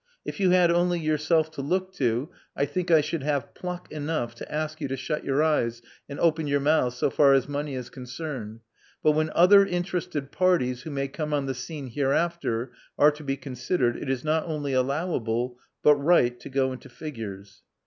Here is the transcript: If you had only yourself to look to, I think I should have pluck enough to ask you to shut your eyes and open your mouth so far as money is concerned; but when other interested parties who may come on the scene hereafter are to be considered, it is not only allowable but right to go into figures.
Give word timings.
If 0.25 0.39
you 0.39 0.49
had 0.49 0.71
only 0.71 0.99
yourself 0.99 1.51
to 1.51 1.61
look 1.61 1.93
to, 1.97 2.31
I 2.55 2.65
think 2.65 2.89
I 2.89 3.01
should 3.01 3.21
have 3.21 3.53
pluck 3.53 3.91
enough 3.91 4.33
to 4.33 4.51
ask 4.51 4.81
you 4.81 4.87
to 4.87 4.97
shut 4.97 5.23
your 5.23 5.43
eyes 5.43 5.83
and 6.09 6.19
open 6.19 6.47
your 6.47 6.59
mouth 6.59 6.95
so 6.95 7.11
far 7.11 7.33
as 7.35 7.47
money 7.47 7.75
is 7.75 7.91
concerned; 7.91 8.61
but 9.03 9.11
when 9.11 9.29
other 9.35 9.63
interested 9.63 10.31
parties 10.31 10.81
who 10.81 10.89
may 10.89 11.07
come 11.07 11.35
on 11.35 11.45
the 11.45 11.53
scene 11.53 11.85
hereafter 11.85 12.71
are 12.97 13.11
to 13.11 13.23
be 13.23 13.37
considered, 13.37 13.95
it 13.95 14.09
is 14.09 14.23
not 14.23 14.43
only 14.47 14.73
allowable 14.73 15.59
but 15.83 15.93
right 15.97 16.39
to 16.39 16.49
go 16.49 16.71
into 16.73 16.89
figures. 16.89 17.61